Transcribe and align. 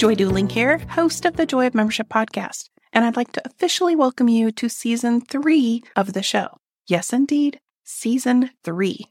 Joy 0.00 0.14
Duling 0.14 0.48
here, 0.48 0.78
host 0.78 1.26
of 1.26 1.36
the 1.36 1.44
Joy 1.44 1.66
of 1.66 1.74
Membership 1.74 2.08
podcast, 2.08 2.70
and 2.90 3.04
I'd 3.04 3.18
like 3.18 3.32
to 3.32 3.42
officially 3.46 3.94
welcome 3.94 4.28
you 4.28 4.50
to 4.52 4.70
season 4.70 5.20
three 5.20 5.82
of 5.94 6.14
the 6.14 6.22
show. 6.22 6.56
Yes, 6.86 7.12
indeed, 7.12 7.60
season 7.84 8.48
three. 8.64 9.04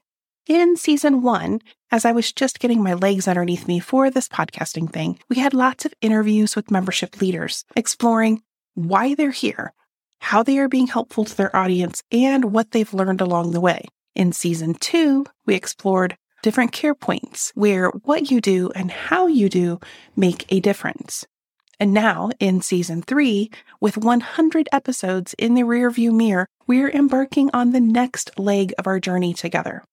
In 0.47 0.75
season 0.77 1.21
one, 1.21 1.59
as 1.91 2.05
I 2.05 2.11
was 2.11 2.31
just 2.31 2.59
getting 2.59 2.81
my 2.81 2.95
legs 2.95 3.27
underneath 3.27 3.67
me 3.67 3.79
for 3.79 4.09
this 4.09 4.27
podcasting 4.27 4.91
thing, 4.91 5.19
we 5.29 5.35
had 5.35 5.53
lots 5.53 5.85
of 5.85 5.93
interviews 6.01 6.55
with 6.55 6.71
membership 6.71 7.21
leaders 7.21 7.65
exploring 7.75 8.41
why 8.73 9.13
they're 9.13 9.29
here, 9.29 9.73
how 10.21 10.41
they 10.41 10.57
are 10.57 10.67
being 10.67 10.87
helpful 10.87 11.23
to 11.23 11.37
their 11.37 11.55
audience, 11.55 12.01
and 12.11 12.45
what 12.45 12.71
they've 12.71 12.95
learned 12.95 13.21
along 13.21 13.51
the 13.51 13.61
way. 13.61 13.85
In 14.15 14.31
season 14.31 14.73
two, 14.73 15.27
we 15.45 15.53
explored 15.53 16.17
different 16.41 16.71
care 16.71 16.95
points 16.95 17.51
where 17.55 17.89
what 17.89 18.31
you 18.31 18.41
do 18.41 18.71
and 18.75 18.91
how 18.91 19.27
you 19.27 19.49
do 19.49 19.79
make 20.15 20.45
a 20.49 20.59
difference. 20.59 21.25
And 21.79 21.93
now, 21.93 22.29
in 22.39 22.61
season 22.61 23.01
three, 23.01 23.51
with 23.79 23.97
100 23.97 24.67
episodes 24.71 25.33
in 25.35 25.53
the 25.53 25.61
rearview 25.61 26.11
mirror, 26.11 26.47
we're 26.67 26.89
embarking 26.89 27.49
on 27.53 27.71
the 27.71 27.79
next 27.79 28.37
leg 28.37 28.73
of 28.77 28.85
our 28.85 28.99
journey 28.99 29.33
together. 29.33 29.83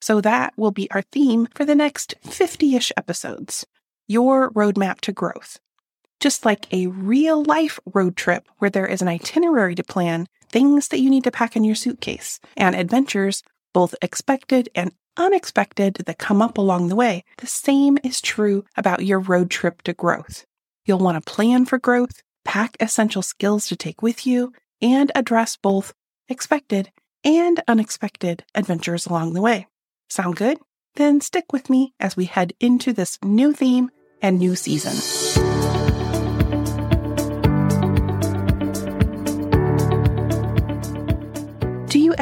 So 0.00 0.20
that 0.20 0.52
will 0.56 0.72
be 0.72 0.90
our 0.90 1.02
theme 1.02 1.46
for 1.54 1.64
the 1.64 1.74
next 1.74 2.14
50 2.22 2.76
ish 2.76 2.92
episodes 2.96 3.66
your 4.08 4.50
roadmap 4.52 5.00
to 5.02 5.12
growth. 5.12 5.58
Just 6.18 6.44
like 6.44 6.72
a 6.72 6.86
real 6.86 7.44
life 7.44 7.78
road 7.92 8.16
trip 8.16 8.48
where 8.56 8.70
there 8.70 8.86
is 8.86 9.02
an 9.02 9.08
itinerary 9.08 9.74
to 9.74 9.84
plan, 9.84 10.26
things 10.50 10.88
that 10.88 11.00
you 11.00 11.10
need 11.10 11.24
to 11.24 11.30
pack 11.30 11.54
in 11.54 11.62
your 11.62 11.74
suitcase, 11.74 12.40
and 12.56 12.74
adventures, 12.74 13.42
both 13.74 13.94
expected 14.02 14.68
and 14.74 14.92
unexpected 15.18 15.94
that 16.06 16.18
come 16.18 16.40
up 16.40 16.56
along 16.56 16.88
the 16.88 16.96
way, 16.96 17.24
the 17.38 17.46
same 17.46 17.98
is 18.02 18.20
true 18.20 18.64
about 18.76 19.04
your 19.04 19.18
road 19.18 19.50
trip 19.50 19.82
to 19.82 19.92
growth. 19.92 20.46
You'll 20.86 21.00
want 21.00 21.22
to 21.22 21.32
plan 21.32 21.66
for 21.66 21.78
growth, 21.78 22.22
pack 22.44 22.76
essential 22.80 23.22
skills 23.22 23.68
to 23.68 23.76
take 23.76 24.00
with 24.00 24.26
you, 24.26 24.52
and 24.80 25.12
address 25.14 25.56
both 25.56 25.92
expected 26.28 26.90
and 27.24 27.60
unexpected 27.68 28.44
adventures 28.54 29.06
along 29.06 29.34
the 29.34 29.42
way. 29.42 29.66
Sound 30.08 30.36
good? 30.36 30.58
Then 30.94 31.20
stick 31.20 31.52
with 31.52 31.68
me 31.68 31.92
as 32.00 32.16
we 32.16 32.24
head 32.24 32.52
into 32.60 32.92
this 32.92 33.18
new 33.22 33.52
theme 33.52 33.90
and 34.22 34.38
new 34.38 34.56
season. 34.56 35.77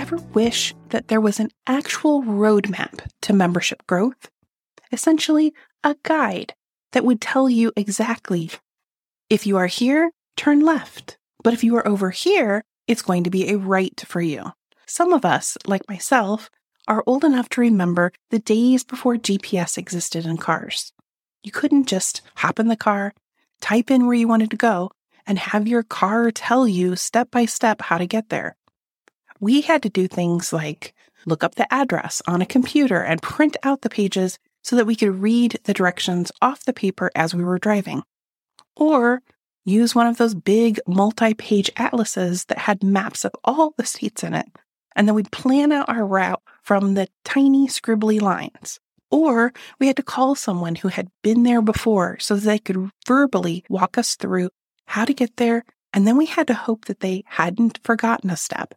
Ever 0.06 0.22
wish 0.34 0.72
that 0.90 1.08
there 1.08 1.20
was 1.20 1.40
an 1.40 1.50
actual 1.66 2.22
roadmap 2.22 3.04
to 3.20 3.32
membership 3.32 3.84
growth? 3.88 4.30
Essentially, 4.92 5.52
a 5.82 5.96
guide 6.04 6.54
that 6.92 7.04
would 7.04 7.20
tell 7.20 7.50
you 7.50 7.72
exactly 7.76 8.52
if 9.28 9.48
you 9.48 9.56
are 9.56 9.66
here, 9.66 10.12
turn 10.36 10.60
left. 10.60 11.18
But 11.42 11.54
if 11.54 11.64
you 11.64 11.74
are 11.74 11.88
over 11.88 12.10
here, 12.10 12.62
it's 12.86 13.02
going 13.02 13.24
to 13.24 13.30
be 13.30 13.50
a 13.50 13.58
right 13.58 14.00
for 14.06 14.20
you. 14.20 14.52
Some 14.86 15.12
of 15.12 15.24
us, 15.24 15.58
like 15.66 15.88
myself, 15.88 16.50
are 16.86 17.02
old 17.04 17.24
enough 17.24 17.48
to 17.48 17.60
remember 17.60 18.12
the 18.30 18.38
days 18.38 18.84
before 18.84 19.16
GPS 19.16 19.76
existed 19.76 20.24
in 20.24 20.36
cars. 20.36 20.92
You 21.42 21.50
couldn't 21.50 21.88
just 21.88 22.22
hop 22.36 22.60
in 22.60 22.68
the 22.68 22.76
car, 22.76 23.12
type 23.60 23.90
in 23.90 24.06
where 24.06 24.14
you 24.14 24.28
wanted 24.28 24.52
to 24.52 24.56
go, 24.56 24.92
and 25.26 25.36
have 25.36 25.66
your 25.66 25.82
car 25.82 26.30
tell 26.30 26.68
you 26.68 26.94
step 26.94 27.32
by 27.32 27.44
step 27.44 27.82
how 27.82 27.98
to 27.98 28.06
get 28.06 28.28
there 28.28 28.54
we 29.40 29.60
had 29.60 29.82
to 29.82 29.88
do 29.88 30.08
things 30.08 30.52
like 30.52 30.94
look 31.26 31.42
up 31.44 31.56
the 31.56 31.72
address 31.72 32.22
on 32.26 32.40
a 32.40 32.46
computer 32.46 33.02
and 33.02 33.20
print 33.22 33.56
out 33.62 33.82
the 33.82 33.90
pages 33.90 34.38
so 34.62 34.76
that 34.76 34.86
we 34.86 34.96
could 34.96 35.20
read 35.20 35.58
the 35.64 35.74
directions 35.74 36.32
off 36.42 36.64
the 36.64 36.72
paper 36.72 37.10
as 37.14 37.34
we 37.34 37.44
were 37.44 37.58
driving. 37.58 38.02
Or 38.74 39.22
use 39.64 39.94
one 39.94 40.06
of 40.06 40.16
those 40.16 40.34
big 40.34 40.80
multi 40.86 41.34
page 41.34 41.70
atlases 41.76 42.44
that 42.46 42.58
had 42.58 42.82
maps 42.82 43.24
of 43.24 43.32
all 43.44 43.74
the 43.76 43.86
states 43.86 44.22
in 44.22 44.34
it. 44.34 44.46
And 44.94 45.06
then 45.06 45.14
we'd 45.14 45.30
plan 45.30 45.72
out 45.72 45.88
our 45.88 46.06
route 46.06 46.42
from 46.62 46.94
the 46.94 47.08
tiny 47.24 47.68
scribbly 47.68 48.20
lines. 48.20 48.80
Or 49.10 49.52
we 49.78 49.86
had 49.86 49.96
to 49.96 50.02
call 50.02 50.34
someone 50.34 50.74
who 50.74 50.88
had 50.88 51.08
been 51.22 51.42
there 51.42 51.62
before 51.62 52.18
so 52.18 52.34
they 52.34 52.58
could 52.58 52.90
verbally 53.06 53.64
walk 53.68 53.98
us 53.98 54.16
through 54.16 54.50
how 54.86 55.04
to 55.04 55.14
get 55.14 55.36
there. 55.36 55.64
And 55.92 56.06
then 56.06 56.16
we 56.16 56.26
had 56.26 56.48
to 56.48 56.54
hope 56.54 56.86
that 56.86 57.00
they 57.00 57.22
hadn't 57.26 57.78
forgotten 57.84 58.30
a 58.30 58.36
step. 58.36 58.74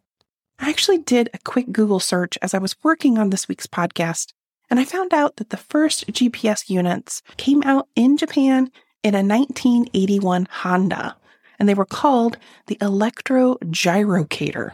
I 0.62 0.68
actually 0.68 0.98
did 0.98 1.30
a 1.32 1.38
quick 1.38 1.72
Google 1.72 2.00
search 2.00 2.36
as 2.42 2.52
I 2.52 2.58
was 2.58 2.76
working 2.82 3.16
on 3.16 3.30
this 3.30 3.48
week's 3.48 3.66
podcast, 3.66 4.34
and 4.68 4.78
I 4.78 4.84
found 4.84 5.14
out 5.14 5.36
that 5.36 5.48
the 5.48 5.56
first 5.56 6.06
GPS 6.08 6.68
units 6.68 7.22
came 7.38 7.62
out 7.62 7.88
in 7.96 8.18
Japan 8.18 8.70
in 9.02 9.14
a 9.14 9.24
1981 9.24 10.46
Honda, 10.50 11.16
and 11.58 11.66
they 11.66 11.74
were 11.74 11.86
called 11.86 12.36
the 12.66 12.76
Electro 12.82 13.56
Gyrocator. 13.64 14.72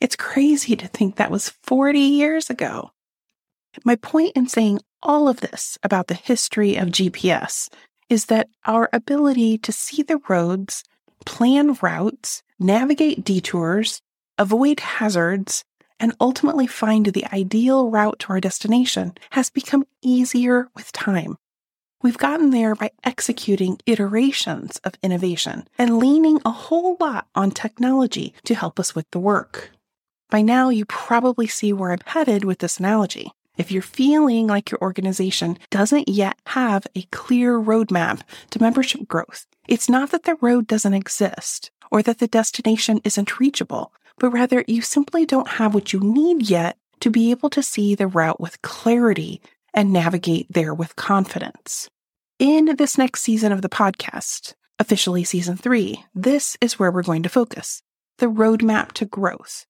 It's 0.00 0.16
crazy 0.16 0.74
to 0.74 0.88
think 0.88 1.14
that 1.14 1.30
was 1.30 1.50
40 1.62 2.00
years 2.00 2.50
ago. 2.50 2.90
My 3.84 3.94
point 3.94 4.32
in 4.34 4.48
saying 4.48 4.80
all 5.00 5.28
of 5.28 5.40
this 5.40 5.78
about 5.84 6.08
the 6.08 6.14
history 6.14 6.74
of 6.74 6.88
GPS 6.88 7.68
is 8.08 8.26
that 8.26 8.48
our 8.66 8.88
ability 8.92 9.58
to 9.58 9.70
see 9.70 10.02
the 10.02 10.20
roads, 10.28 10.82
plan 11.24 11.74
routes, 11.80 12.42
navigate 12.58 13.24
detours, 13.24 14.02
avoid 14.40 14.80
hazards, 14.80 15.64
and 16.00 16.16
ultimately 16.18 16.66
find 16.66 17.04
the 17.04 17.26
ideal 17.30 17.90
route 17.90 18.18
to 18.20 18.30
our 18.30 18.40
destination 18.40 19.12
has 19.32 19.50
become 19.50 19.86
easier 20.00 20.68
with 20.74 20.90
time. 20.92 21.36
We've 22.02 22.16
gotten 22.16 22.48
there 22.48 22.74
by 22.74 22.92
executing 23.04 23.78
iterations 23.84 24.78
of 24.82 24.94
innovation 25.02 25.68
and 25.76 25.98
leaning 25.98 26.40
a 26.46 26.50
whole 26.50 26.96
lot 26.98 27.28
on 27.34 27.50
technology 27.50 28.32
to 28.44 28.54
help 28.54 28.80
us 28.80 28.94
with 28.94 29.04
the 29.10 29.18
work. 29.18 29.72
By 30.30 30.40
now, 30.40 30.70
you 30.70 30.86
probably 30.86 31.46
see 31.46 31.74
where 31.74 31.92
I'm 31.92 31.98
headed 32.06 32.44
with 32.44 32.60
this 32.60 32.78
analogy. 32.78 33.30
If 33.58 33.70
you're 33.70 33.82
feeling 33.82 34.46
like 34.46 34.70
your 34.70 34.80
organization 34.80 35.58
doesn't 35.68 36.08
yet 36.08 36.38
have 36.46 36.86
a 36.96 37.02
clear 37.12 37.60
roadmap 37.60 38.22
to 38.52 38.62
membership 38.62 39.06
growth, 39.06 39.46
it's 39.68 39.90
not 39.90 40.12
that 40.12 40.22
the 40.22 40.38
road 40.40 40.66
doesn't 40.66 40.94
exist 40.94 41.70
or 41.90 42.00
that 42.04 42.20
the 42.20 42.28
destination 42.28 43.02
isn't 43.04 43.38
reachable 43.38 43.92
but 44.20 44.30
rather 44.30 44.62
you 44.68 44.82
simply 44.82 45.26
don't 45.26 45.48
have 45.48 45.74
what 45.74 45.92
you 45.92 45.98
need 45.98 46.48
yet 46.48 46.76
to 47.00 47.10
be 47.10 47.32
able 47.32 47.50
to 47.50 47.62
see 47.62 47.94
the 47.94 48.06
route 48.06 48.38
with 48.38 48.62
clarity 48.62 49.40
and 49.74 49.92
navigate 49.92 50.46
there 50.50 50.74
with 50.74 50.94
confidence. 50.94 51.88
In 52.38 52.76
this 52.76 52.96
next 52.98 53.22
season 53.22 53.50
of 53.50 53.62
the 53.62 53.68
podcast, 53.68 54.54
officially 54.78 55.24
season 55.24 55.56
three, 55.56 56.04
this 56.14 56.56
is 56.60 56.78
where 56.78 56.92
we're 56.92 57.02
going 57.02 57.22
to 57.24 57.28
focus 57.28 57.82
the 58.18 58.26
roadmap 58.26 58.92
to 58.92 59.06
growth, 59.06 59.64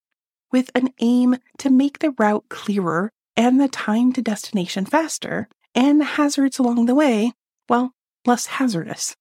with 0.51 0.73
an 0.75 0.91
aim 1.01 1.37
to 1.59 1.71
make 1.71 2.01
the 2.01 2.13
route 2.19 2.45
clearer 2.49 3.13
and 3.37 3.61
the 3.61 3.69
time 3.69 4.13
to 4.13 4.21
destination 4.21 4.85
faster, 4.85 5.49
and 5.73 6.01
the 6.01 6.05
hazards 6.05 6.59
along 6.59 6.87
the 6.87 6.95
way, 6.95 7.33
well, 7.69 7.93
less 8.27 8.47
hazardous. 8.47 9.15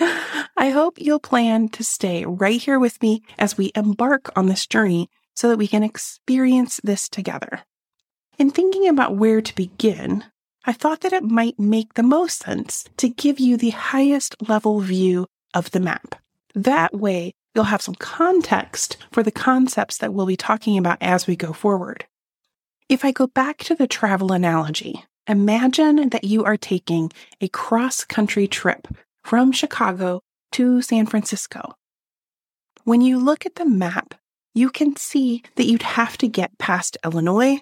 I 0.00 0.70
hope 0.70 0.98
you'll 0.98 1.20
plan 1.20 1.68
to 1.70 1.84
stay 1.84 2.24
right 2.24 2.60
here 2.60 2.78
with 2.78 3.00
me 3.02 3.22
as 3.38 3.56
we 3.56 3.72
embark 3.74 4.30
on 4.36 4.46
this 4.46 4.66
journey 4.66 5.08
so 5.34 5.48
that 5.48 5.58
we 5.58 5.68
can 5.68 5.82
experience 5.82 6.80
this 6.82 7.08
together. 7.08 7.60
In 8.38 8.50
thinking 8.50 8.88
about 8.88 9.16
where 9.16 9.40
to 9.40 9.54
begin, 9.54 10.24
I 10.64 10.72
thought 10.72 11.00
that 11.00 11.12
it 11.12 11.24
might 11.24 11.58
make 11.58 11.94
the 11.94 12.02
most 12.02 12.40
sense 12.40 12.84
to 12.98 13.08
give 13.08 13.40
you 13.40 13.56
the 13.56 13.70
highest 13.70 14.36
level 14.48 14.80
view 14.80 15.26
of 15.54 15.70
the 15.70 15.80
map. 15.80 16.16
That 16.54 16.94
way, 16.94 17.32
you'll 17.54 17.64
have 17.64 17.82
some 17.82 17.94
context 17.94 18.96
for 19.10 19.22
the 19.22 19.30
concepts 19.30 19.98
that 19.98 20.12
we'll 20.12 20.26
be 20.26 20.36
talking 20.36 20.76
about 20.76 20.98
as 21.00 21.26
we 21.26 21.36
go 21.36 21.52
forward. 21.52 22.06
If 22.88 23.04
I 23.04 23.10
go 23.10 23.26
back 23.26 23.58
to 23.64 23.74
the 23.74 23.86
travel 23.86 24.32
analogy, 24.32 25.04
imagine 25.26 26.08
that 26.10 26.24
you 26.24 26.44
are 26.44 26.56
taking 26.56 27.12
a 27.40 27.48
cross 27.48 28.04
country 28.04 28.46
trip 28.46 28.88
from 29.28 29.52
Chicago 29.52 30.22
to 30.50 30.80
San 30.80 31.04
Francisco. 31.04 31.74
When 32.84 33.02
you 33.02 33.18
look 33.18 33.44
at 33.44 33.56
the 33.56 33.66
map, 33.66 34.14
you 34.54 34.70
can 34.70 34.96
see 34.96 35.42
that 35.56 35.66
you'd 35.66 35.82
have 35.82 36.16
to 36.18 36.26
get 36.26 36.56
past 36.56 36.96
Illinois 37.04 37.60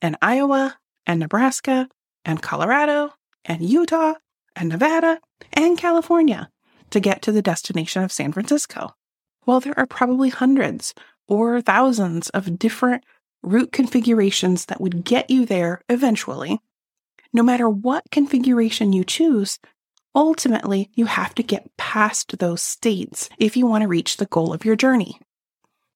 and 0.00 0.16
Iowa 0.22 0.78
and 1.06 1.20
Nebraska 1.20 1.90
and 2.24 2.40
Colorado 2.40 3.12
and 3.44 3.60
Utah 3.60 4.14
and 4.56 4.70
Nevada 4.70 5.20
and 5.52 5.76
California 5.76 6.48
to 6.88 6.98
get 6.98 7.20
to 7.20 7.32
the 7.32 7.42
destination 7.42 8.02
of 8.02 8.10
San 8.10 8.32
Francisco. 8.32 8.94
While 9.44 9.60
there 9.60 9.78
are 9.78 9.84
probably 9.84 10.30
hundreds 10.30 10.94
or 11.28 11.60
thousands 11.60 12.30
of 12.30 12.58
different 12.58 13.04
route 13.42 13.70
configurations 13.70 14.64
that 14.64 14.80
would 14.80 15.04
get 15.04 15.28
you 15.28 15.44
there 15.44 15.82
eventually, 15.90 16.58
no 17.34 17.42
matter 17.42 17.68
what 17.68 18.10
configuration 18.10 18.94
you 18.94 19.04
choose, 19.04 19.58
ultimately 20.14 20.90
you 20.94 21.06
have 21.06 21.34
to 21.36 21.42
get 21.42 21.76
past 21.76 22.38
those 22.38 22.62
states 22.62 23.28
if 23.38 23.56
you 23.56 23.66
want 23.66 23.82
to 23.82 23.88
reach 23.88 24.16
the 24.16 24.26
goal 24.26 24.52
of 24.52 24.64
your 24.64 24.76
journey. 24.76 25.18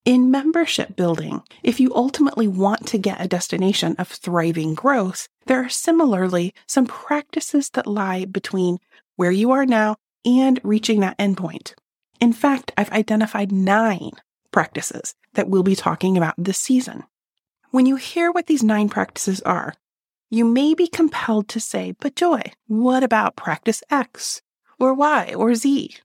In 0.05 0.31
membership 0.31 0.95
building, 0.95 1.43
if 1.63 1.79
you 1.79 1.93
ultimately 1.93 2.47
want 2.47 2.87
to 2.87 2.97
get 2.97 3.19
a 3.19 3.27
destination 3.27 3.95
of 3.99 4.07
thriving 4.07 4.73
growth, 4.73 5.27
there 5.47 5.61
are 5.61 5.69
similarly 5.69 6.53
some 6.65 6.85
practices 6.85 7.69
that 7.73 7.85
lie 7.85 8.23
between 8.23 8.77
where 9.17 9.31
you 9.31 9.51
are 9.51 9.65
now 9.65 9.97
and 10.23 10.61
reaching 10.63 11.01
that 11.01 11.17
endpoint. 11.17 11.73
In 12.21 12.31
fact, 12.31 12.71
I've 12.77 12.91
identified 12.91 13.51
nine 13.51 14.11
practices 14.51 15.13
that 15.33 15.49
we'll 15.49 15.63
be 15.63 15.75
talking 15.75 16.15
about 16.17 16.35
this 16.37 16.57
season. 16.57 17.03
When 17.71 17.85
you 17.85 17.97
hear 17.97 18.31
what 18.31 18.47
these 18.47 18.63
nine 18.63 18.87
practices 18.87 19.41
are, 19.41 19.73
you 20.29 20.45
may 20.45 20.73
be 20.73 20.87
compelled 20.87 21.47
to 21.49 21.59
say, 21.59 21.93
but 21.99 22.15
Joy, 22.15 22.41
what 22.67 23.03
about 23.03 23.35
practice 23.35 23.81
X 23.89 24.41
or 24.79 24.93
Y 24.93 25.33
or 25.35 25.55
Z? 25.55 25.95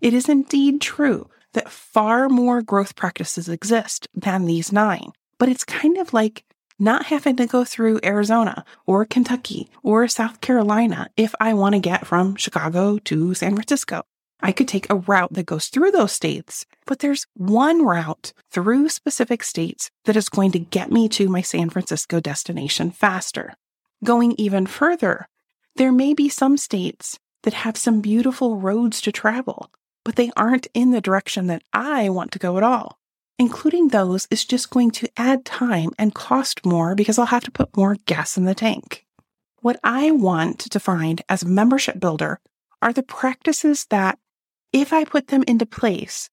It 0.00 0.14
is 0.14 0.28
indeed 0.28 0.80
true 0.80 1.28
that 1.52 1.70
far 1.70 2.28
more 2.28 2.62
growth 2.62 2.96
practices 2.96 3.48
exist 3.48 4.08
than 4.14 4.46
these 4.46 4.72
nine, 4.72 5.12
but 5.38 5.48
it's 5.48 5.64
kind 5.64 5.98
of 5.98 6.12
like 6.12 6.44
not 6.78 7.06
having 7.06 7.36
to 7.36 7.46
go 7.46 7.64
through 7.64 8.00
Arizona 8.02 8.64
or 8.86 9.04
Kentucky 9.04 9.68
or 9.82 10.08
South 10.08 10.40
Carolina 10.40 11.08
if 11.16 11.34
I 11.40 11.54
want 11.54 11.74
to 11.74 11.80
get 11.80 12.06
from 12.06 12.36
Chicago 12.36 12.98
to 12.98 13.34
San 13.34 13.54
Francisco. 13.54 14.02
I 14.44 14.50
could 14.50 14.66
take 14.66 14.90
a 14.90 14.96
route 14.96 15.32
that 15.34 15.46
goes 15.46 15.66
through 15.68 15.92
those 15.92 16.12
states, 16.12 16.66
but 16.84 16.98
there's 16.98 17.26
one 17.34 17.84
route 17.84 18.32
through 18.50 18.88
specific 18.88 19.44
states 19.44 19.90
that 20.04 20.16
is 20.16 20.28
going 20.28 20.50
to 20.52 20.58
get 20.58 20.90
me 20.90 21.08
to 21.10 21.28
my 21.28 21.42
San 21.42 21.70
Francisco 21.70 22.18
destination 22.18 22.90
faster. 22.90 23.54
Going 24.04 24.34
even 24.38 24.66
further, 24.66 25.28
there 25.76 25.92
may 25.92 26.12
be 26.12 26.28
some 26.28 26.56
states 26.56 27.18
that 27.44 27.54
have 27.54 27.76
some 27.76 28.00
beautiful 28.00 28.56
roads 28.56 29.00
to 29.02 29.12
travel, 29.12 29.70
but 30.04 30.16
they 30.16 30.30
aren't 30.36 30.66
in 30.74 30.90
the 30.90 31.00
direction 31.00 31.46
that 31.46 31.62
I 31.72 32.08
want 32.08 32.32
to 32.32 32.38
go 32.38 32.56
at 32.56 32.62
all. 32.62 32.98
Including 33.38 33.88
those 33.88 34.26
is 34.30 34.44
just 34.44 34.70
going 34.70 34.90
to 34.92 35.08
add 35.16 35.44
time 35.44 35.90
and 35.98 36.14
cost 36.14 36.66
more 36.66 36.94
because 36.94 37.18
I'll 37.18 37.26
have 37.26 37.44
to 37.44 37.50
put 37.50 37.76
more 37.76 37.96
gas 38.06 38.36
in 38.36 38.44
the 38.44 38.54
tank. 38.54 39.06
What 39.60 39.78
I 39.84 40.10
want 40.10 40.58
to 40.58 40.80
find 40.80 41.22
as 41.28 41.42
a 41.42 41.48
membership 41.48 42.00
builder 42.00 42.40
are 42.80 42.92
the 42.92 43.02
practices 43.02 43.86
that 43.90 44.18
if 44.72 44.92
I 44.92 45.04
put 45.04 45.28
them 45.28 45.44
into 45.46 45.66
place, 45.66 46.28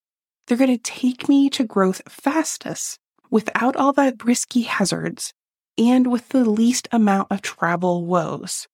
they're 0.46 0.58
going 0.58 0.76
to 0.76 0.82
take 0.82 1.28
me 1.28 1.48
to 1.50 1.64
growth 1.64 2.02
fastest 2.08 2.98
without 3.30 3.76
all 3.76 3.92
the 3.92 4.16
risky 4.24 4.62
hazards 4.62 5.32
and 5.80 6.12
with 6.12 6.28
the 6.28 6.48
least 6.48 6.86
amount 6.92 7.28
of 7.32 7.42
travel 7.42 8.04
woes. 8.04 8.68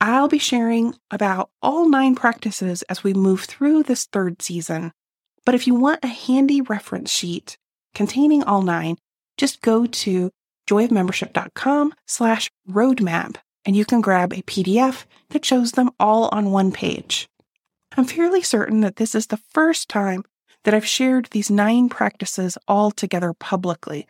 I'll 0.00 0.28
be 0.28 0.38
sharing 0.38 0.94
about 1.10 1.50
all 1.60 1.88
nine 1.88 2.14
practices 2.14 2.82
as 2.82 3.04
we 3.04 3.12
move 3.12 3.42
through 3.42 3.82
this 3.82 4.06
third 4.06 4.40
season. 4.40 4.92
But 5.44 5.54
if 5.54 5.66
you 5.66 5.74
want 5.74 6.04
a 6.04 6.08
handy 6.08 6.60
reference 6.60 7.10
sheet 7.10 7.58
containing 7.94 8.42
all 8.42 8.62
nine, 8.62 8.96
just 9.36 9.60
go 9.60 9.86
to 9.86 10.30
joyofmembership.com 10.68 11.94
slash 12.06 12.50
roadmap 12.68 13.36
and 13.64 13.76
you 13.76 13.84
can 13.84 14.00
grab 14.00 14.32
a 14.32 14.42
PDF 14.42 15.04
that 15.30 15.44
shows 15.44 15.72
them 15.72 15.90
all 16.00 16.28
on 16.32 16.50
one 16.50 16.72
page. 16.72 17.28
I'm 17.96 18.04
fairly 18.04 18.42
certain 18.42 18.80
that 18.80 18.96
this 18.96 19.14
is 19.14 19.26
the 19.26 19.40
first 19.50 19.88
time 19.88 20.24
that 20.64 20.74
I've 20.74 20.86
shared 20.86 21.26
these 21.26 21.50
nine 21.50 21.88
practices 21.88 22.56
all 22.66 22.90
together 22.90 23.32
publicly. 23.32 24.06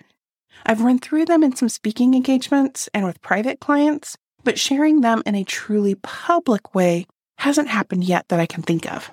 I've 0.66 0.82
run 0.82 0.98
through 0.98 1.26
them 1.26 1.42
in 1.42 1.56
some 1.56 1.68
speaking 1.68 2.14
engagements 2.14 2.88
and 2.92 3.04
with 3.04 3.22
private 3.22 3.60
clients, 3.60 4.16
but 4.44 4.58
sharing 4.58 5.00
them 5.00 5.22
in 5.26 5.34
a 5.34 5.44
truly 5.44 5.94
public 5.94 6.74
way 6.74 7.06
hasn't 7.38 7.68
happened 7.68 8.04
yet 8.04 8.28
that 8.28 8.40
I 8.40 8.46
can 8.46 8.62
think 8.62 8.90
of. 8.90 9.10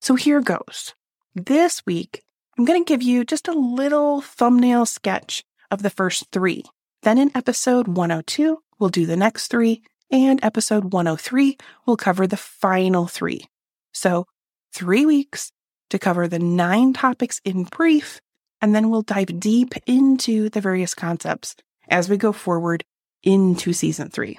So 0.00 0.14
here 0.14 0.40
goes. 0.40 0.94
This 1.34 1.84
week, 1.86 2.22
I'm 2.58 2.64
going 2.64 2.84
to 2.84 2.88
give 2.88 3.02
you 3.02 3.24
just 3.24 3.48
a 3.48 3.52
little 3.52 4.20
thumbnail 4.20 4.86
sketch 4.86 5.44
of 5.70 5.82
the 5.82 5.90
first 5.90 6.26
three. 6.32 6.64
Then 7.02 7.18
in 7.18 7.30
episode 7.34 7.86
102, 7.86 8.58
we'll 8.78 8.90
do 8.90 9.06
the 9.06 9.16
next 9.16 9.48
three, 9.48 9.82
and 10.10 10.42
episode 10.42 10.92
103 10.92 11.56
will 11.86 11.96
cover 11.96 12.26
the 12.26 12.36
final 12.36 13.06
three. 13.06 13.46
So, 13.92 14.26
three 14.74 15.06
weeks 15.06 15.52
to 15.90 15.98
cover 15.98 16.28
the 16.28 16.38
nine 16.38 16.92
topics 16.92 17.40
in 17.44 17.64
brief, 17.64 18.20
and 18.60 18.74
then 18.74 18.90
we'll 18.90 19.02
dive 19.02 19.40
deep 19.40 19.74
into 19.86 20.48
the 20.50 20.60
various 20.60 20.94
concepts 20.94 21.56
as 21.88 22.08
we 22.08 22.16
go 22.16 22.32
forward 22.32 22.84
into 23.22 23.72
season 23.72 24.10
three. 24.10 24.38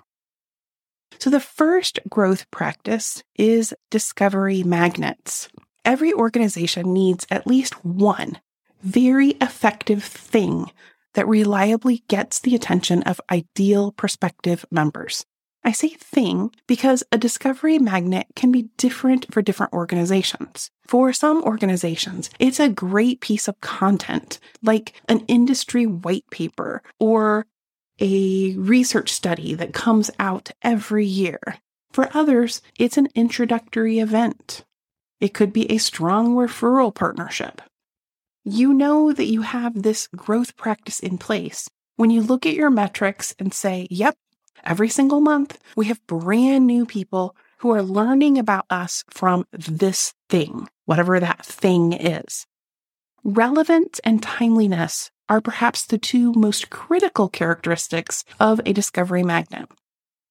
So, 1.19 1.29
the 1.29 1.39
first 1.39 2.00
growth 2.09 2.50
practice 2.51 3.23
is 3.35 3.73
discovery 3.89 4.63
magnets. 4.63 5.50
Every 5.83 6.13
organization 6.13 6.94
needs 6.94 7.27
at 7.29 7.47
least 7.47 7.83
one 7.85 8.39
very 8.81 9.29
effective 9.41 10.03
thing 10.03 10.71
that 11.13 11.27
reliably 11.27 12.03
gets 12.07 12.39
the 12.39 12.56
attention 12.56 13.03
of 13.03 13.21
ideal 13.29 13.91
prospective 13.91 14.65
members. 14.71 15.25
I 15.63 15.71
say 15.71 15.89
thing 15.89 16.51
because 16.67 17.03
a 17.11 17.17
discovery 17.17 17.77
magnet 17.77 18.27
can 18.35 18.51
be 18.51 18.69
different 18.77 19.31
for 19.31 19.41
different 19.41 19.74
organizations. 19.74 20.71
For 20.88 21.13
some 21.13 21.43
organizations, 21.43 22.29
it's 22.39 22.59
a 22.59 22.69
great 22.69 23.21
piece 23.21 23.47
of 23.47 23.62
content, 23.62 24.39
like 24.63 25.00
an 25.07 25.24
industry 25.27 25.86
white 25.86 26.25
paper 26.31 26.81
or 27.00 27.45
a 28.00 28.55
research 28.55 29.12
study 29.12 29.53
that 29.53 29.74
comes 29.74 30.09
out 30.17 30.51
every 30.63 31.05
year. 31.05 31.39
For 31.91 32.09
others, 32.13 32.62
it's 32.79 32.97
an 32.97 33.09
introductory 33.13 34.00
event. 34.00 34.65
It 35.19 35.36
could 35.36 35.53
be 35.53 35.71
a 35.71 35.77
strong 35.77 36.36
referral 36.36 36.93
partnership. 36.93 37.62
You 38.43 38.74
know 38.74 39.13
that 39.13 39.25
you 39.25 39.41
have 39.43 39.83
this 39.83 40.07
growth 40.07 40.57
practice 40.57 41.00
in 41.00 41.19
place 41.19 41.69
when 41.97 42.09
you 42.09 42.24
look 42.24 42.47
at 42.47 42.55
your 42.55 42.71
metrics 42.71 43.36
and 43.38 43.53
say, 43.53 43.88
yep, 43.91 44.15
Every 44.63 44.89
single 44.89 45.22
month, 45.22 45.60
we 45.75 45.86
have 45.86 46.06
brand 46.08 46.68
new 46.68 46.86
people 46.86 47.36
who 47.60 47.72
are 47.72 47.84
learning 47.84 48.38
about 48.38 48.65
us 48.70 49.03
from 49.10 49.46
this 49.51 50.13
thing, 50.30 50.68
whatever 50.86 51.20
that 51.20 51.46
thing 51.46 51.94
is. 51.94 52.46
Relevance 53.24 54.00
and 54.03 54.22
timeliness 54.22 55.12
are 55.30 55.41
perhaps 55.41 55.86
the 55.86 55.98
two 55.98 56.34
most 56.34 56.70
critical 56.70 57.30
characteristics 57.30 58.25
of 58.39 58.60
a 58.65 58.74
discovery 58.74 59.24
magnet. 59.24 59.70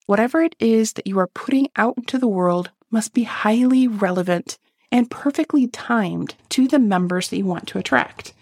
Whatever 0.07 0.43
it 0.43 0.57
is 0.59 0.95
that 0.95 1.07
you 1.07 1.19
are 1.19 1.29
putting 1.29 1.69
out 1.77 1.95
into 1.97 2.19
the 2.19 2.29
world 2.29 2.71
must 2.91 3.15
be 3.15 3.23
highly 3.23 3.87
relevant 3.87 4.59
and 4.91 5.11
perfectly 5.11 5.69
timed 5.69 6.35
to 6.49 6.67
the 6.67 6.81
members 6.81 7.29
that 7.29 7.37
you 7.37 7.45
want 7.45 7.69
to 7.69 7.79
attract. 7.79 8.35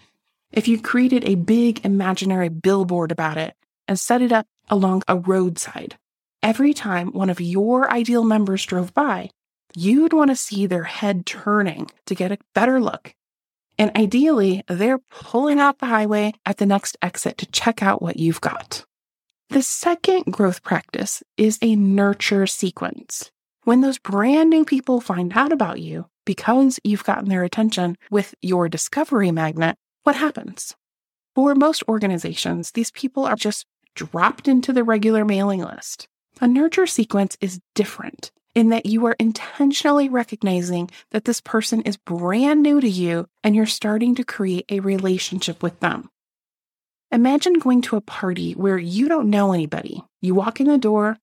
If 0.51 0.67
you 0.67 0.81
created 0.81 1.23
a 1.25 1.35
big 1.35 1.85
imaginary 1.85 2.49
billboard 2.49 3.11
about 3.11 3.37
it 3.37 3.53
and 3.87 3.99
set 3.99 4.21
it 4.21 4.31
up 4.31 4.47
along 4.69 5.03
a 5.07 5.17
roadside. 5.17 5.97
Every 6.41 6.73
time 6.73 7.09
one 7.09 7.29
of 7.29 7.41
your 7.41 7.91
ideal 7.91 8.23
members 8.23 8.65
drove 8.65 8.93
by, 8.93 9.29
you'd 9.75 10.13
want 10.13 10.31
to 10.31 10.35
see 10.35 10.65
their 10.65 10.83
head 10.83 11.25
turning 11.25 11.89
to 12.05 12.15
get 12.15 12.31
a 12.31 12.37
better 12.53 12.79
look. 12.79 13.13
And 13.77 13.91
ideally, 13.95 14.63
they're 14.67 14.99
pulling 15.09 15.59
out 15.59 15.79
the 15.79 15.85
highway 15.85 16.33
at 16.45 16.57
the 16.57 16.65
next 16.65 16.97
exit 17.01 17.37
to 17.37 17.45
check 17.45 17.81
out 17.81 18.01
what 18.01 18.17
you've 18.17 18.41
got. 18.41 18.85
The 19.49 19.61
second 19.63 20.25
growth 20.31 20.63
practice 20.63 21.23
is 21.37 21.57
a 21.61 21.75
nurture 21.75 22.45
sequence. 22.45 23.31
When 23.63 23.81
those 23.81 23.97
brand 23.97 24.49
new 24.49 24.65
people 24.65 25.01
find 25.01 25.31
out 25.35 25.51
about 25.51 25.79
you 25.79 26.07
because 26.25 26.79
you've 26.83 27.03
gotten 27.03 27.29
their 27.29 27.43
attention 27.43 27.97
with 28.11 28.35
your 28.41 28.69
discovery 28.69 29.31
magnet, 29.31 29.75
what 30.03 30.15
happens? 30.15 30.75
For 31.35 31.55
most 31.55 31.83
organizations, 31.87 32.71
these 32.71 32.91
people 32.91 33.25
are 33.25 33.35
just 33.35 33.65
dropped 33.95 34.47
into 34.47 34.73
the 34.73 34.83
regular 34.83 35.25
mailing 35.25 35.61
list. 35.61 36.07
A 36.41 36.47
nurture 36.47 36.87
sequence 36.87 37.37
is 37.41 37.59
different 37.75 38.31
in 38.55 38.69
that 38.69 38.85
you 38.85 39.05
are 39.05 39.15
intentionally 39.19 40.09
recognizing 40.09 40.89
that 41.11 41.25
this 41.25 41.41
person 41.41 41.81
is 41.81 41.97
brand 41.97 42.63
new 42.63 42.81
to 42.81 42.89
you 42.89 43.27
and 43.43 43.55
you're 43.55 43.65
starting 43.65 44.15
to 44.15 44.23
create 44.23 44.65
a 44.69 44.79
relationship 44.79 45.61
with 45.61 45.79
them. 45.79 46.09
Imagine 47.11 47.53
going 47.53 47.81
to 47.83 47.95
a 47.95 48.01
party 48.01 48.53
where 48.53 48.77
you 48.77 49.07
don't 49.07 49.29
know 49.29 49.51
anybody. 49.51 50.03
You 50.21 50.35
walk 50.35 50.59
in 50.59 50.67
the 50.67 50.77
door, 50.77 51.17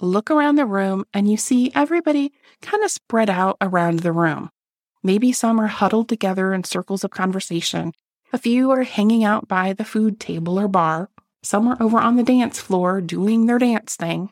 look 0.00 0.30
around 0.30 0.56
the 0.56 0.66
room, 0.66 1.04
and 1.12 1.30
you 1.30 1.36
see 1.36 1.72
everybody 1.74 2.32
kind 2.60 2.84
of 2.84 2.90
spread 2.90 3.28
out 3.28 3.56
around 3.60 4.00
the 4.00 4.12
room. 4.12 4.50
Maybe 5.02 5.32
some 5.32 5.60
are 5.60 5.66
huddled 5.66 6.08
together 6.08 6.52
in 6.52 6.64
circles 6.64 7.02
of 7.02 7.10
conversation. 7.10 7.92
A 8.32 8.38
few 8.38 8.70
are 8.70 8.84
hanging 8.84 9.24
out 9.24 9.48
by 9.48 9.72
the 9.72 9.84
food 9.84 10.20
table 10.20 10.58
or 10.58 10.68
bar. 10.68 11.10
Some 11.42 11.66
are 11.68 11.76
over 11.80 11.98
on 11.98 12.16
the 12.16 12.22
dance 12.22 12.60
floor 12.60 13.00
doing 13.00 13.46
their 13.46 13.58
dance 13.58 13.96
thing. 13.96 14.30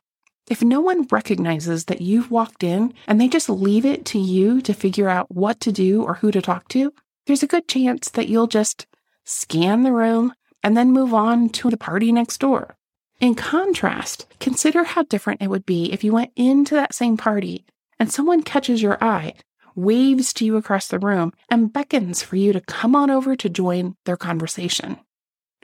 If 0.49 0.62
no 0.62 0.81
one 0.81 1.07
recognizes 1.11 1.85
that 1.87 2.00
you've 2.00 2.31
walked 2.31 2.62
in 2.62 2.95
and 3.07 3.21
they 3.21 3.29
just 3.29 3.49
leave 3.49 3.85
it 3.85 4.05
to 4.07 4.19
you 4.19 4.61
to 4.62 4.73
figure 4.73 5.09
out 5.09 5.31
what 5.31 5.61
to 5.61 5.73
do 5.73 6.02
or 6.02 6.14
who 6.14 6.31
to 6.31 6.43
talk 6.43 6.69
to, 6.69 6.93
there's 7.26 7.43
a 7.43 7.49
good 7.49 7.69
chance 7.69 8.09
that 8.11 8.29
you'll 8.29 8.47
just 8.47 8.87
scan 9.25 9.83
the 9.83 9.93
room 9.93 10.35
and 10.62 10.76
then 10.76 10.93
move 10.93 11.14
on 11.14 11.49
to 11.50 11.71
the 11.71 11.76
party 11.76 12.12
next 12.12 12.38
door. 12.38 12.76
In 13.21 13.35
contrast, 13.35 14.26
consider 14.40 14.83
how 14.85 15.02
different 15.02 15.43
it 15.43 15.49
would 15.49 15.67
be 15.67 15.93
if 15.93 16.02
you 16.02 16.12
went 16.12 16.33
into 16.37 16.75
that 16.75 16.95
same 16.95 17.17
party 17.17 17.64
and 17.99 18.11
someone 18.11 18.43
catches 18.43 18.83
your 18.83 19.02
eye, 19.02 19.35
waves 19.75 20.33
to 20.35 20.45
you 20.45 20.57
across 20.57 20.88
the 20.88 20.99
room, 20.99 21.33
and 21.50 21.73
beckons 21.73 22.23
for 22.23 22.37
you 22.37 22.52
to 22.52 22.61
come 22.61 22.97
on 22.97 23.11
over 23.11 23.37
to 23.37 23.49
join 23.49 23.95
their 24.05 24.17
conversation. 24.17 24.99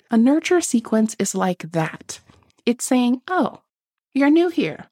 A 0.08 0.16
nurture 0.16 0.60
sequence 0.60 1.16
is 1.18 1.34
like 1.34 1.72
that. 1.72 2.20
It's 2.64 2.84
saying, 2.84 3.22
Oh, 3.26 3.62
you're 4.14 4.30
new 4.30 4.50
here. 4.50 4.86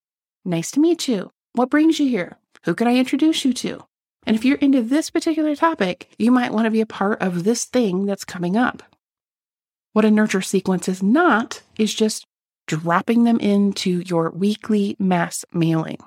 Nice 0.44 0.73
to 0.73 0.80
meet 0.80 1.06
you. 1.06 1.30
What 1.52 1.71
brings 1.71 2.00
you 2.00 2.09
here? 2.09 2.37
Who 2.64 2.75
can 2.75 2.88
I 2.88 2.97
introduce 2.97 3.44
you 3.44 3.52
to? 3.54 3.85
And 4.26 4.35
if 4.35 4.44
you're 4.44 4.59
into 4.59 4.83
this 4.83 5.11
particular 5.11 5.54
topic, 5.54 6.11
you 6.18 6.33
might 6.33 6.52
want 6.52 6.64
to 6.64 6.71
be 6.71 6.80
a 6.80 6.87
part 6.87 7.23
of 7.23 7.44
this 7.44 7.64
thing 7.64 8.06
that's 8.06 8.25
coming 8.25 8.56
up. 8.56 8.83
What 9.92 10.04
a 10.04 10.11
nurture 10.11 10.42
sequence 10.42 10.88
is 10.88 11.00
not 11.00 11.62
is 11.78 11.94
just 11.94 12.26
dropping 12.66 13.23
them 13.23 13.38
into 13.38 14.02
your 14.06 14.30
weekly 14.30 14.97
mass 14.99 15.44
mailing. 15.52 15.99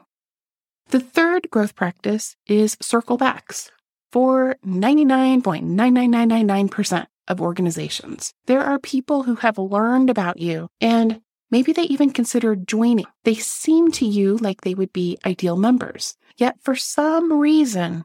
The 0.90 1.00
third 1.00 1.50
growth 1.50 1.76
practice 1.76 2.36
is 2.46 2.76
circle 2.82 3.16
backs. 3.16 3.72
For 4.12 4.58
99.99999% 4.66 7.08
of 7.28 7.42
organizations, 7.42 8.34
there 8.46 8.62
are 8.62 8.80
people 8.80 9.24
who 9.24 9.36
have 9.36 9.58
learned 9.58 10.10
about 10.10 10.40
you 10.40 10.70
and 10.82 11.22
Maybe 11.50 11.72
they 11.72 11.84
even 11.84 12.12
considered 12.12 12.68
joining. 12.68 13.06
They 13.24 13.36
seem 13.36 13.92
to 13.94 14.06
you 14.06 14.38
like 14.38 14.62
they 14.62 14.74
would 14.74 14.92
be 14.92 15.18
ideal 15.26 15.56
members, 15.56 16.18
yet 16.36 16.58
for 16.62 16.76
some 16.76 17.32
reason, 17.32 18.04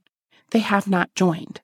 they 0.50 0.60
have 0.60 0.86
not 0.86 1.14
joined. 1.14 1.60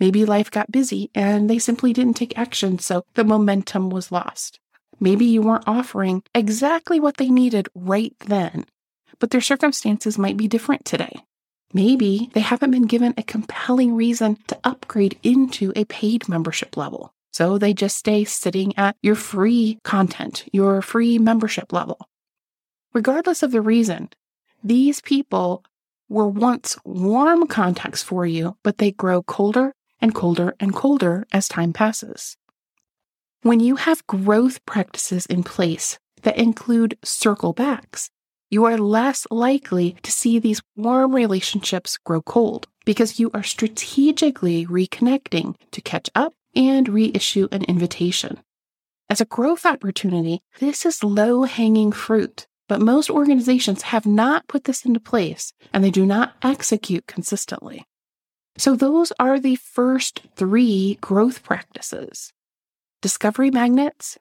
Maybe 0.00 0.24
life 0.24 0.50
got 0.50 0.72
busy 0.72 1.10
and 1.14 1.50
they 1.50 1.58
simply 1.58 1.92
didn't 1.92 2.14
take 2.14 2.38
action, 2.38 2.78
so 2.78 3.04
the 3.14 3.24
momentum 3.24 3.90
was 3.90 4.10
lost. 4.10 4.58
Maybe 5.00 5.26
you 5.26 5.42
weren't 5.42 5.68
offering 5.68 6.22
exactly 6.34 6.98
what 6.98 7.18
they 7.18 7.28
needed 7.28 7.68
right 7.74 8.14
then, 8.26 8.64
but 9.18 9.30
their 9.30 9.40
circumstances 9.40 10.18
might 10.18 10.36
be 10.36 10.48
different 10.48 10.84
today. 10.84 11.16
Maybe 11.72 12.30
they 12.34 12.40
haven't 12.40 12.70
been 12.70 12.86
given 12.86 13.14
a 13.16 13.22
compelling 13.22 13.94
reason 13.94 14.38
to 14.48 14.58
upgrade 14.62 15.18
into 15.22 15.72
a 15.74 15.84
paid 15.86 16.28
membership 16.28 16.76
level. 16.76 17.14
So 17.32 17.56
they 17.56 17.72
just 17.72 17.96
stay 17.96 18.24
sitting 18.24 18.76
at 18.76 18.96
your 19.02 19.14
free 19.14 19.78
content, 19.82 20.44
your 20.52 20.82
free 20.82 21.18
membership 21.18 21.72
level. 21.72 22.08
Regardless 22.92 23.42
of 23.42 23.52
the 23.52 23.62
reason, 23.62 24.10
these 24.62 25.00
people 25.00 25.64
were 26.10 26.28
once 26.28 26.76
warm 26.84 27.46
contacts 27.46 28.02
for 28.02 28.26
you, 28.26 28.56
but 28.62 28.76
they 28.76 28.92
grow 28.92 29.22
colder 29.22 29.72
and 29.98 30.14
colder 30.14 30.54
and 30.60 30.74
colder 30.74 31.26
as 31.32 31.48
time 31.48 31.72
passes. 31.72 32.36
When 33.40 33.60
you 33.60 33.76
have 33.76 34.06
growth 34.06 34.64
practices 34.66 35.24
in 35.24 35.42
place 35.42 35.98
that 36.22 36.36
include 36.36 36.98
circle 37.02 37.54
backs, 37.54 38.10
you 38.52 38.66
are 38.66 38.76
less 38.76 39.26
likely 39.30 39.96
to 40.02 40.12
see 40.12 40.38
these 40.38 40.60
warm 40.76 41.14
relationships 41.14 41.96
grow 42.04 42.20
cold 42.20 42.66
because 42.84 43.18
you 43.18 43.30
are 43.32 43.42
strategically 43.42 44.66
reconnecting 44.66 45.54
to 45.70 45.80
catch 45.80 46.10
up 46.14 46.34
and 46.54 46.86
reissue 46.86 47.48
an 47.50 47.64
invitation. 47.64 48.38
As 49.08 49.22
a 49.22 49.24
growth 49.24 49.64
opportunity, 49.64 50.42
this 50.60 50.84
is 50.84 51.02
low 51.02 51.44
hanging 51.44 51.92
fruit, 51.92 52.46
but 52.68 52.82
most 52.82 53.08
organizations 53.08 53.82
have 53.82 54.04
not 54.04 54.46
put 54.48 54.64
this 54.64 54.84
into 54.84 55.00
place 55.00 55.54
and 55.72 55.82
they 55.82 55.90
do 55.90 56.04
not 56.04 56.34
execute 56.42 57.06
consistently. 57.06 57.86
So, 58.58 58.76
those 58.76 59.14
are 59.18 59.40
the 59.40 59.56
first 59.56 60.20
three 60.36 60.98
growth 61.00 61.42
practices 61.42 62.34
discovery 63.00 63.50
magnets, 63.50 64.18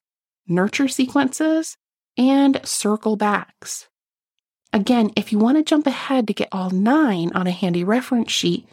nurture 0.47 0.87
sequences, 0.87 1.75
and 2.17 2.61
circle 2.63 3.17
backs. 3.17 3.89
Again, 4.73 5.11
if 5.15 5.31
you 5.31 5.39
want 5.39 5.57
to 5.57 5.63
jump 5.63 5.85
ahead 5.85 6.27
to 6.27 6.33
get 6.33 6.49
all 6.51 6.69
nine 6.69 7.31
on 7.35 7.45
a 7.45 7.51
handy 7.51 7.83
reference 7.83 8.31
sheet, 8.31 8.67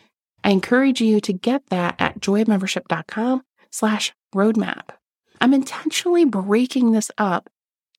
I 0.45 0.50
encourage 0.50 1.00
you 1.00 1.21
to 1.21 1.33
get 1.33 1.67
that 1.71 1.97
at 1.99 2.21
joyofmembership.com 2.21 3.43
slash 3.71 4.14
roadmap. 4.35 4.90
I'm 5.40 5.55
intentionally 5.55 6.25
breaking 6.25 6.93
this 6.93 7.11
up 7.19 7.50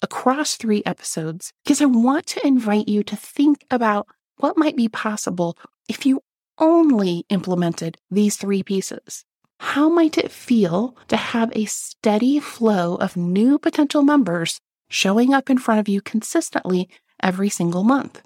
across 0.02 0.56
three 0.56 0.82
episodes 0.86 1.52
because 1.64 1.82
I 1.82 1.86
want 1.86 2.26
to 2.28 2.48
invite 2.48 2.88
you 2.88 3.04
to 3.04 3.16
think 3.16 3.66
about 3.70 4.08
what 4.38 4.58
might 4.58 4.78
be 4.78 4.88
possible 4.88 5.58
if 5.90 6.06
you 6.06 6.22
only 6.58 7.26
implemented 7.30 7.98
these 8.10 8.38
three 8.38 8.64
pieces. 8.64 9.26
How 9.60 9.90
might 9.90 10.18
it 10.18 10.32
feel 10.32 10.96
to 11.10 11.18
have 11.18 11.52
a 11.54 11.66
steady 11.66 12.40
flow 12.40 12.96
of 12.96 13.18
new 13.18 13.60
potential 13.60 14.04
members 14.04 14.62
showing 14.90 15.34
up 15.34 15.50
in 15.50 15.58
front 15.58 15.82
of 15.82 15.90
you 15.90 16.02
consistently 16.02 16.90
every 17.22 17.50
single 17.50 17.84
month? 17.84 18.22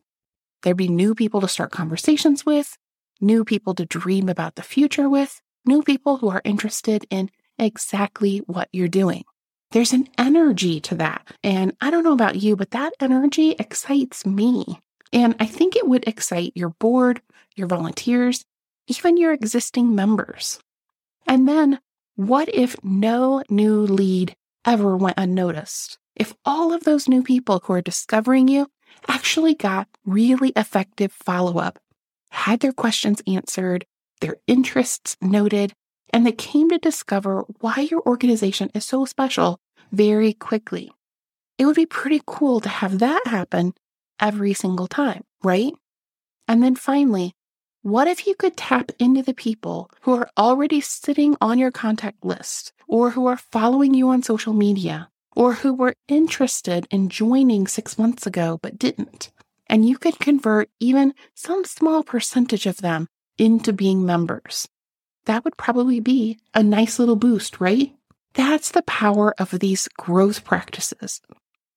There'd 0.61 0.77
be 0.77 0.87
new 0.87 1.13
people 1.13 1.41
to 1.41 1.47
start 1.47 1.71
conversations 1.71 2.45
with, 2.45 2.77
new 3.19 3.43
people 3.43 3.73
to 3.75 3.85
dream 3.85 4.29
about 4.29 4.55
the 4.55 4.63
future 4.63 5.09
with, 5.09 5.41
new 5.65 5.83
people 5.83 6.17
who 6.17 6.29
are 6.29 6.41
interested 6.43 7.05
in 7.09 7.29
exactly 7.59 8.39
what 8.39 8.69
you're 8.71 8.87
doing. 8.87 9.23
There's 9.71 9.93
an 9.93 10.07
energy 10.17 10.79
to 10.81 10.95
that. 10.95 11.27
And 11.43 11.75
I 11.81 11.89
don't 11.89 12.03
know 12.03 12.13
about 12.13 12.35
you, 12.35 12.55
but 12.55 12.71
that 12.71 12.93
energy 12.99 13.55
excites 13.57 14.25
me. 14.25 14.79
And 15.11 15.35
I 15.39 15.45
think 15.45 15.75
it 15.75 15.87
would 15.87 16.07
excite 16.07 16.53
your 16.55 16.69
board, 16.69 17.21
your 17.55 17.67
volunteers, 17.67 18.45
even 18.87 19.17
your 19.17 19.33
existing 19.33 19.95
members. 19.95 20.59
And 21.25 21.47
then, 21.47 21.79
what 22.15 22.53
if 22.53 22.75
no 22.83 23.43
new 23.49 23.81
lead 23.81 24.35
ever 24.65 24.95
went 24.95 25.17
unnoticed? 25.17 25.97
If 26.15 26.35
all 26.45 26.73
of 26.73 26.83
those 26.83 27.07
new 27.07 27.23
people 27.23 27.61
who 27.63 27.73
are 27.73 27.81
discovering 27.81 28.47
you 28.47 28.69
actually 29.07 29.55
got 29.55 29.87
really 30.05 30.51
effective 30.55 31.11
follow 31.11 31.59
up, 31.59 31.79
had 32.31 32.59
their 32.59 32.73
questions 32.73 33.21
answered, 33.27 33.85
their 34.21 34.37
interests 34.47 35.17
noted, 35.21 35.73
and 36.11 36.25
they 36.25 36.31
came 36.31 36.69
to 36.69 36.77
discover 36.77 37.45
why 37.59 37.87
your 37.89 38.01
organization 38.07 38.69
is 38.73 38.85
so 38.85 39.05
special 39.05 39.59
very 39.91 40.33
quickly. 40.33 40.91
It 41.57 41.65
would 41.65 41.75
be 41.75 41.85
pretty 41.85 42.21
cool 42.25 42.59
to 42.61 42.69
have 42.69 42.99
that 42.99 43.25
happen 43.25 43.73
every 44.19 44.53
single 44.53 44.87
time, 44.87 45.23
right? 45.43 45.73
And 46.47 46.61
then 46.61 46.75
finally, 46.75 47.33
what 47.81 48.07
if 48.07 48.25
you 48.27 48.35
could 48.35 48.55
tap 48.55 48.91
into 48.99 49.21
the 49.21 49.33
people 49.33 49.89
who 50.01 50.13
are 50.13 50.29
already 50.37 50.81
sitting 50.81 51.35
on 51.41 51.59
your 51.59 51.71
contact 51.71 52.23
list 52.23 52.71
or 52.87 53.11
who 53.11 53.25
are 53.25 53.37
following 53.37 53.93
you 53.93 54.09
on 54.09 54.23
social 54.23 54.53
media 54.53 55.09
or 55.35 55.53
who 55.53 55.73
were 55.73 55.95
interested 56.07 56.87
in 56.91 57.09
joining 57.09 57.67
six 57.67 57.97
months 57.97 58.25
ago 58.25 58.59
but 58.61 58.77
didn't? 58.77 59.31
And 59.67 59.87
you 59.87 59.97
could 59.97 60.19
convert 60.19 60.69
even 60.79 61.13
some 61.33 61.65
small 61.65 62.03
percentage 62.03 62.65
of 62.65 62.77
them 62.77 63.07
into 63.37 63.73
being 63.73 64.05
members. 64.05 64.67
That 65.25 65.43
would 65.45 65.57
probably 65.57 65.99
be 65.99 66.39
a 66.53 66.61
nice 66.61 66.99
little 66.99 67.15
boost, 67.15 67.59
right? 67.59 67.93
That's 68.33 68.71
the 68.71 68.81
power 68.83 69.33
of 69.39 69.51
these 69.51 69.87
growth 69.97 70.43
practices. 70.43 71.21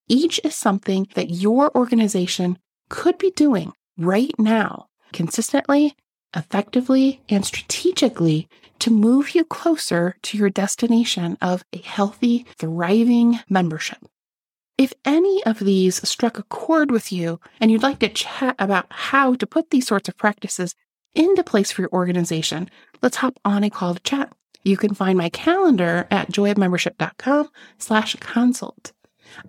Each 0.09 0.41
is 0.45 0.55
something 0.55 1.09
that 1.15 1.31
your 1.31 1.75
organization 1.77 2.59
could 2.89 3.19
be 3.19 3.31
doing 3.31 3.73
right 3.99 4.33
now, 4.39 4.89
consistently, 5.13 5.97
effectively, 6.37 7.23
and 7.29 7.45
strategically 7.45 8.49
to 8.79 8.91
move 8.91 9.35
you 9.35 9.45
closer 9.45 10.17
to 10.23 10.39
your 10.39 10.51
destination 10.51 11.37
of 11.41 11.65
a 11.73 11.79
healthy, 11.79 12.47
thriving 12.59 13.41
membership. 13.49 13.99
If 14.79 14.93
any 15.05 15.43
of 15.45 15.59
these 15.59 16.07
struck 16.07 16.39
a 16.39 16.43
chord 16.45 16.91
with 16.91 17.11
you 17.11 17.41
and 17.61 17.71
you'd 17.71 17.83
like 17.83 17.99
to 18.01 18.09
chat 18.09 18.55
about 18.59 18.87
how 18.91 19.35
to 19.35 19.47
put 19.47 19.71
these 19.71 19.87
sorts 19.87 20.09
of 20.09 20.19
practices 20.19 20.75
into 21.15 21.43
place 21.43 21.73
for 21.73 21.81
your 21.83 21.93
organization, 21.93 22.69
let's 23.01 23.17
hop 23.17 23.39
on 23.45 23.65
a 23.65 23.71
call 23.71 23.95
to 23.95 24.01
chat. 24.01 24.33
You 24.65 24.77
can 24.77 24.95
find 24.95 25.17
my 25.17 25.31
calendar 25.31 26.07
at 26.11 26.31
joyofmembership.com 26.31 27.49
slash 27.79 28.17
consult. 28.17 28.93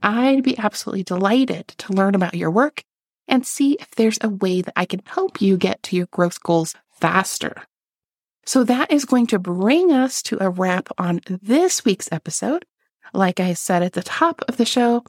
I'd 0.02 0.44
be 0.44 0.58
absolutely 0.58 1.04
delighted 1.04 1.68
to 1.70 1.94
learn 1.94 2.16
about 2.16 2.36
your 2.36 2.52
work 2.52 2.84
and 3.28 3.46
see 3.46 3.78
if 3.80 3.92
there's 3.92 4.20
a 4.22 4.30
way 4.30 4.62
that 4.62 4.74
I 4.76 4.86
can 4.86 5.02
help 5.06 5.42
you 5.42 5.58
get 5.58 5.84
to 5.84 5.96
your 5.96 6.08
growth 6.08 6.42
goals 6.42 6.76
faster. 6.92 7.64
So 8.46 8.64
that 8.64 8.92
is 8.92 9.06
going 9.06 9.28
to 9.28 9.40
bring 9.40 9.92
us 9.92 10.22
to 10.24 10.42
a 10.42 10.50
wrap 10.50 10.90
on 10.98 11.20
this 11.28 11.84
week's 11.84 12.10
episode. 12.12 12.66
Like 13.14 13.40
I 13.40 13.54
said 13.54 13.84
at 13.84 13.94
the 13.94 14.04
top 14.04 14.42
of 14.48 14.58
the 14.58 14.66
show, 14.66 15.04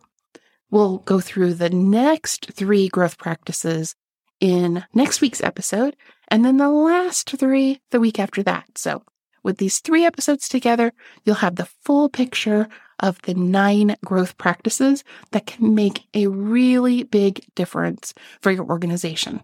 we'll 0.71 0.99
go 0.99 1.21
through 1.21 1.55
the 1.55 1.71
next 1.71 2.53
three 2.53 2.89
growth 2.89 3.17
practices 3.19 3.95
in 4.41 4.85
next 4.95 5.21
week's 5.21 5.43
episode, 5.43 5.97
and 6.29 6.45
then 6.45 6.57
the 6.57 6.69
last 6.69 7.31
three 7.39 7.81
the 7.91 8.01
week 8.01 8.19
after 8.19 8.43
that. 8.43 8.77
So 8.77 9.03
with 9.43 9.59
these 9.59 9.79
three 9.79 10.05
episodes 10.05 10.49
together, 10.49 10.93
you'll 11.25 11.37
have 11.37 11.57
the 11.57 11.69
full 11.85 12.09
picture 12.09 12.69
of 13.01 13.21
the 13.23 13.35
nine 13.35 13.97
growth 14.05 14.37
practices 14.39 15.05
that 15.33 15.47
can 15.47 15.75
make 15.75 16.07
a 16.15 16.27
really 16.27 17.03
big 17.03 17.45
difference 17.55 18.15
for 18.41 18.51
your 18.51 18.65
organization. 18.65 19.43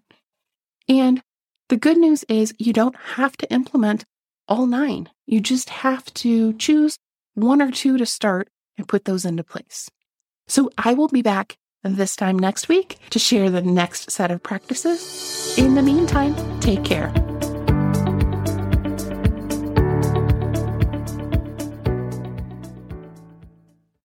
And 0.89 1.23
the 1.69 1.77
good 1.77 1.97
news 1.97 2.25
is 2.29 2.55
you 2.59 2.73
don't 2.73 2.97
have 2.97 3.37
to 3.39 3.53
implement 3.53 4.05
all 4.49 4.67
nine. 4.67 5.09
You 5.27 5.41
just 5.41 5.71
have 5.71 6.13
to 6.15 6.53
choose 6.55 6.99
one 7.35 7.63
or 7.63 7.71
two 7.71 7.97
to 7.99 8.07
start 8.07 8.49
and 8.77 8.89
put 8.89 9.05
those 9.05 9.25
into 9.25 9.45
place. 9.45 9.91
So 10.47 10.71
I 10.77 10.95
will 10.95 11.09
be 11.09 11.23
back 11.23 11.57
this 11.83 12.17
time 12.17 12.39
next 12.39 12.69
week 12.69 12.99
to 13.11 13.19
share 13.19 13.51
the 13.51 13.63
next 13.63 14.11
set 14.11 14.31
of 14.31 14.43
practices. 14.43 15.57
In 15.59 15.75
the 15.75 15.83
meantime, 15.83 16.35
take 16.61 16.85
care. 16.85 17.13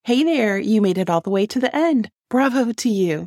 Hey 0.07 0.23
there, 0.23 0.59
you 0.59 0.83
made 0.83 0.99
it 0.99 1.09
all 1.09 1.23
the 1.23 1.31
way 1.31 1.47
to 1.47 1.59
the 1.59 1.75
end. 1.75 2.11
Bravo 2.29 2.73
to 2.73 2.91
you. 2.91 3.27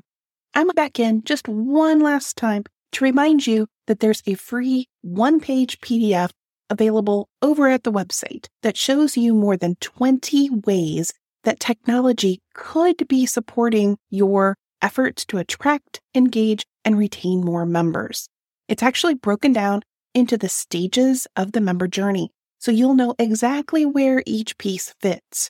I'm 0.53 0.67
back 0.67 0.99
in 0.99 1.23
just 1.23 1.47
one 1.47 1.99
last 1.99 2.37
time 2.37 2.65
to 2.91 3.03
remind 3.03 3.47
you 3.47 3.65
that 3.87 3.99
there's 3.99 4.21
a 4.27 4.35
free 4.35 4.87
one 5.01 5.39
page 5.39 5.81
PDF 5.81 6.29
available 6.69 7.29
over 7.41 7.67
at 7.67 7.83
the 7.83 7.91
website 7.91 8.45
that 8.61 8.77
shows 8.77 9.17
you 9.17 9.33
more 9.33 9.57
than 9.57 9.77
20 9.81 10.51
ways 10.67 11.11
that 11.45 11.59
technology 11.59 12.43
could 12.53 13.07
be 13.07 13.25
supporting 13.25 13.97
your 14.11 14.55
efforts 14.79 15.25
to 15.25 15.39
attract, 15.39 15.99
engage, 16.13 16.63
and 16.85 16.95
retain 16.95 17.43
more 17.43 17.65
members. 17.65 18.29
It's 18.67 18.83
actually 18.83 19.15
broken 19.15 19.51
down 19.51 19.81
into 20.13 20.37
the 20.37 20.47
stages 20.47 21.25
of 21.35 21.53
the 21.53 21.61
member 21.61 21.87
journey, 21.87 22.29
so 22.59 22.69
you'll 22.69 22.93
know 22.93 23.15
exactly 23.17 23.83
where 23.83 24.21
each 24.27 24.59
piece 24.59 24.93
fits. 25.01 25.49